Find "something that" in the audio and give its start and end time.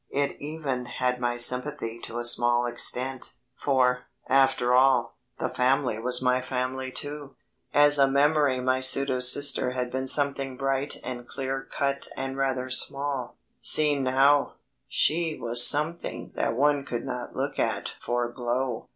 15.67-16.55